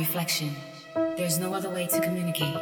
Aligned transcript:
Reflection. 0.00 0.56
There's 1.18 1.38
no 1.38 1.52
other 1.52 1.68
way 1.68 1.86
to 1.88 2.00
communicate. 2.00 2.56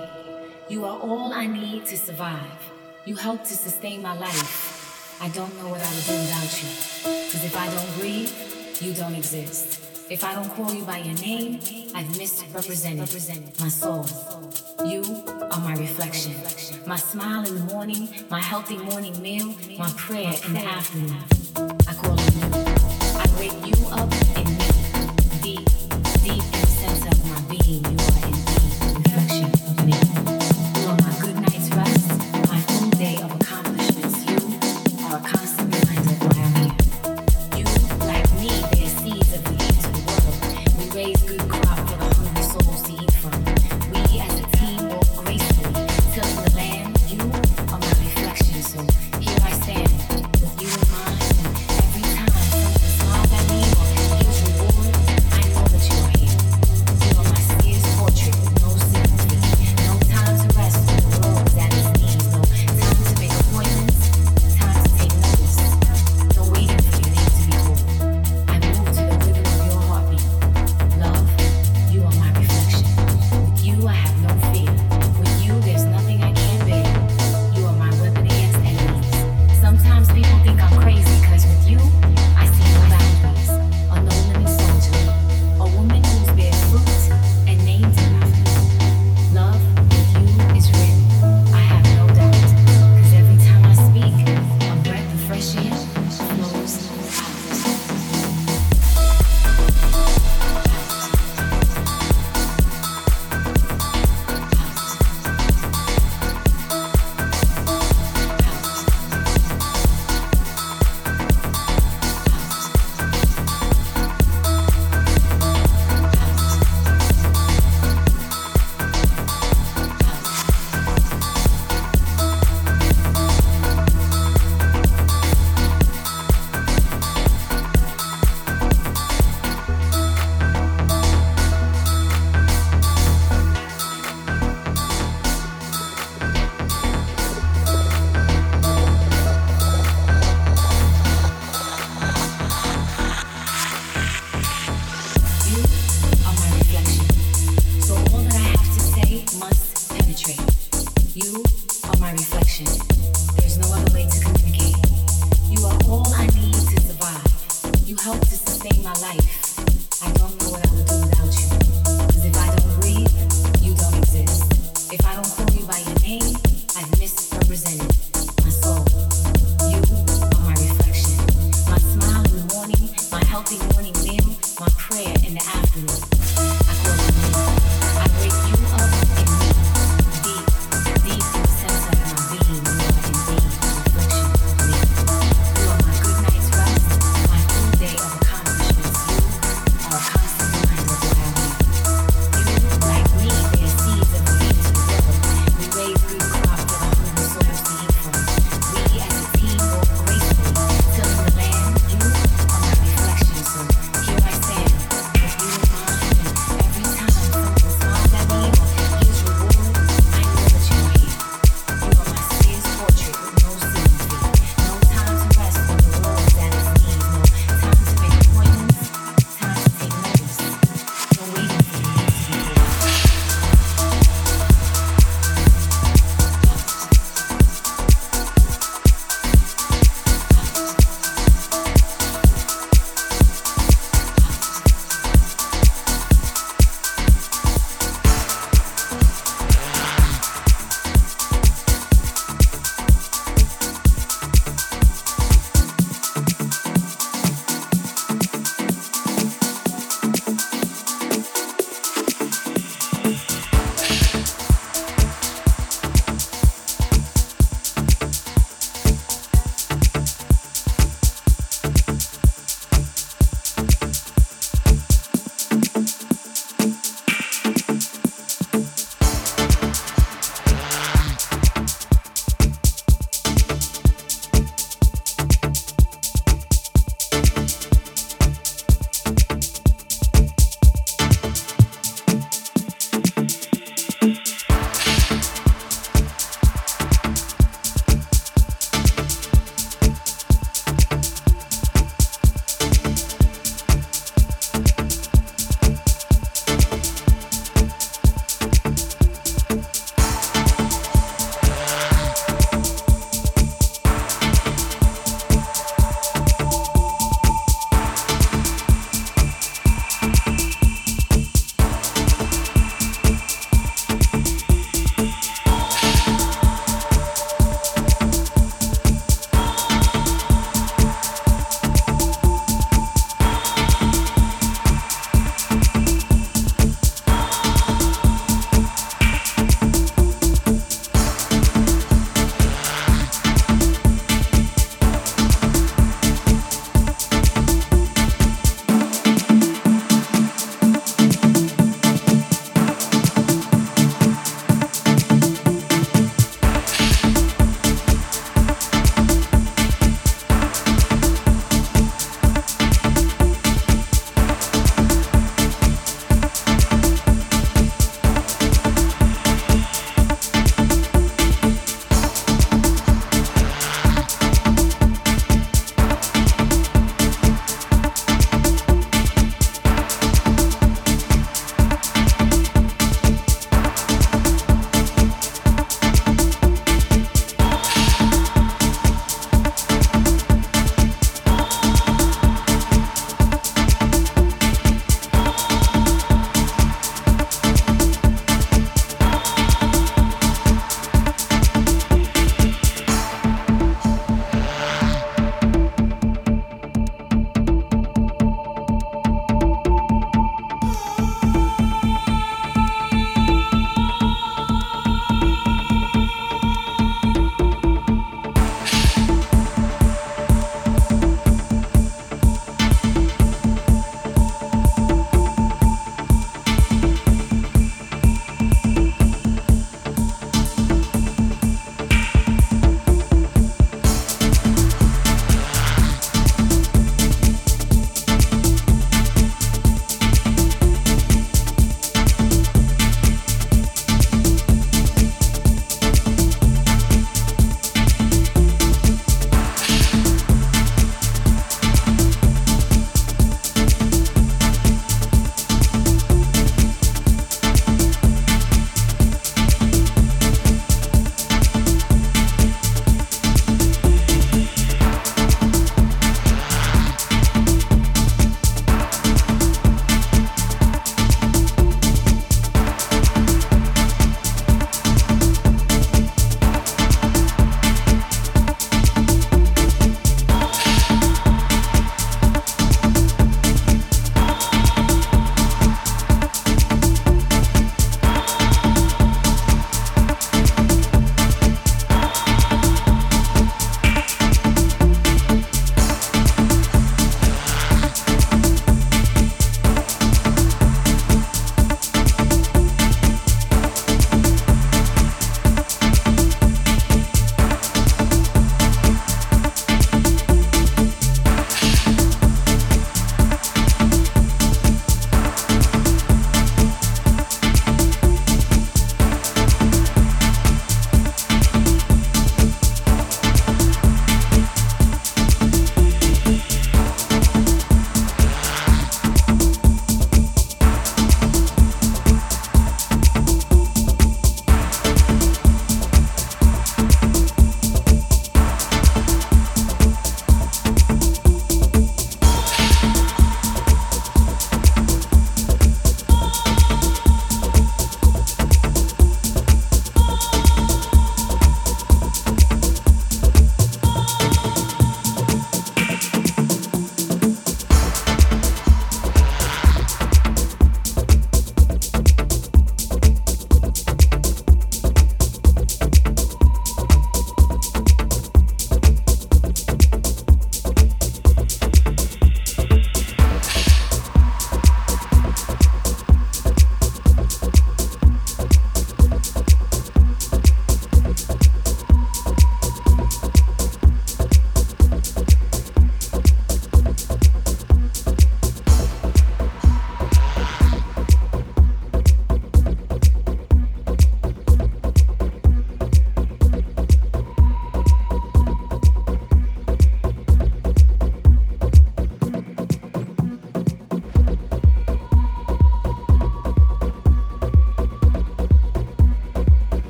You 0.69 0.85
are 0.85 0.99
all 0.99 1.33
I 1.33 1.47
need 1.47 1.87
to 1.87 1.97
survive. 1.97 2.61
You 3.07 3.15
help 3.15 3.41
to 3.45 3.55
sustain 3.55 4.03
my 4.03 4.15
life. 4.19 5.23
I 5.23 5.29
don't 5.29 5.55
know 5.59 5.69
what 5.73 5.81
I 5.81 5.91
would 5.95 6.07
do 6.11 6.17
without 6.25 6.53
you. 6.61 6.69
Cause 7.31 7.45
if 7.51 7.57
I 7.57 7.67
don't 7.75 7.91
breathe, 7.99 8.33
you 8.83 8.93
don't 8.93 9.15
exist. 9.15 9.67
If 10.11 10.25
I 10.25 10.35
don't 10.35 10.51
call 10.57 10.73
you 10.75 10.83
by 10.83 10.99
your 10.99 11.19
name, 11.31 11.61
I've 11.95 12.11
misrepresented 12.19 13.61
my 13.61 13.69
soul. 13.69 14.05
You 14.85 15.03
are 15.53 15.61
my 15.61 15.75
reflection. 15.75 16.35
My 16.87 16.97
smile 16.97 17.47
in 17.47 17.55
the 17.55 17.67
morning, 17.73 18.09
my 18.31 18.41
healthy 18.41 18.79
morning 18.79 19.15
meal, 19.23 19.55
my 19.79 19.91
prayer 19.97 20.35
in 20.45 20.55
the 20.55 20.65
afternoon. 20.77 21.38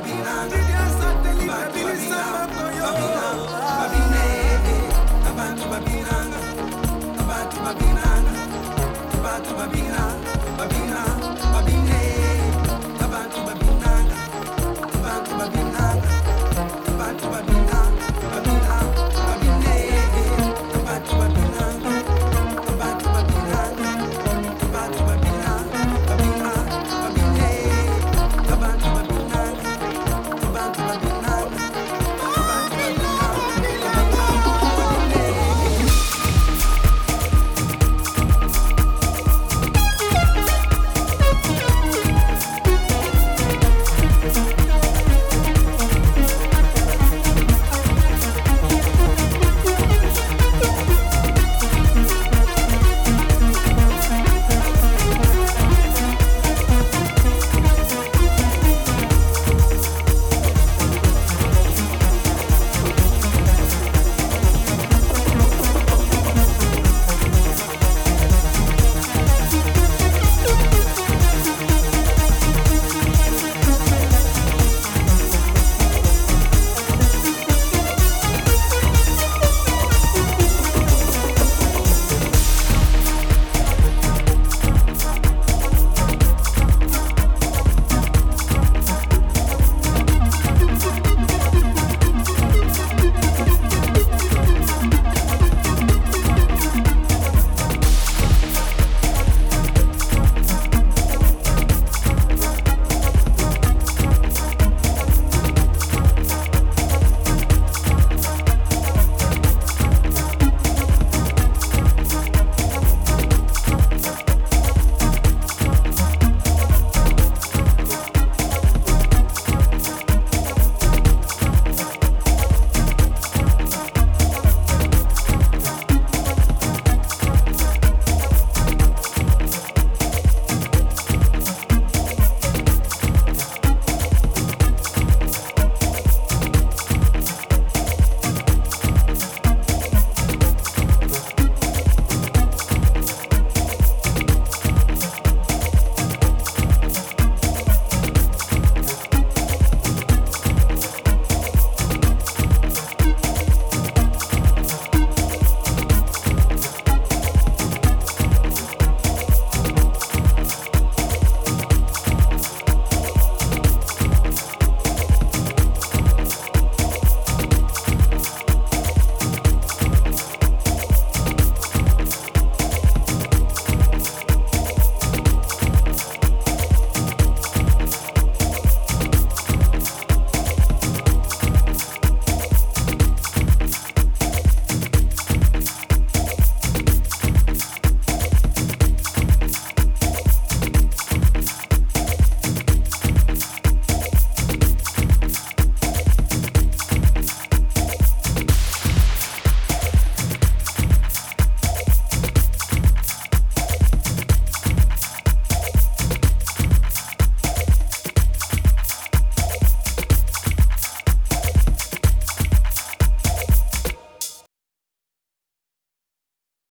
behind 0.00 0.52
you. 0.52 0.77